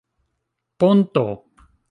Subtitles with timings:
[0.79, 1.27] ponto